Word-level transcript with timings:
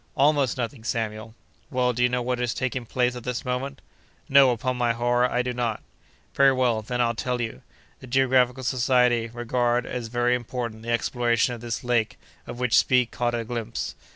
"Almost 0.17 0.57
nothing, 0.57 0.83
Samuel." 0.83 1.35
"Well, 1.69 1.93
do 1.93 2.01
you 2.01 2.09
know 2.09 2.23
what 2.23 2.39
is 2.41 2.55
taking 2.55 2.87
place 2.87 3.15
at 3.15 3.23
this 3.23 3.45
moment?" 3.45 3.81
"No, 4.27 4.49
upon 4.49 4.75
my 4.75 4.93
honor, 4.95 5.25
I 5.25 5.43
do 5.43 5.53
not." 5.53 5.83
"Very 6.33 6.53
well, 6.53 6.81
then, 6.81 6.99
I'll 6.99 7.13
tell 7.13 7.39
you. 7.39 7.61
The 7.99 8.07
Geographical 8.07 8.63
Society 8.63 9.27
regard 9.27 9.85
as 9.85 10.07
very 10.07 10.33
important 10.33 10.81
the 10.81 10.89
exploration 10.89 11.53
of 11.53 11.61
this 11.61 11.83
lake 11.83 12.17
of 12.47 12.57
which 12.59 12.75
Speke 12.79 13.11
caught 13.11 13.35
a 13.35 13.43
glimpse. 13.43 13.93